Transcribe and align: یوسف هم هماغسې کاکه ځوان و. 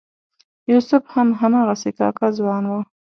یوسف 0.71 1.03
هم 1.13 1.27
هماغسې 1.39 1.89
کاکه 1.97 2.27
ځوان 2.37 2.63
و. 2.67 2.71